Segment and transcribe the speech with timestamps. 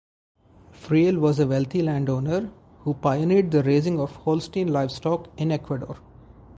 [0.73, 5.95] Freile was a wealthy landowner who pioneered the raising of Holstein livestock in Ecuador.